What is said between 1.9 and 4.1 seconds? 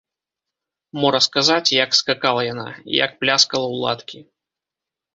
скакала яна, як пляскала ў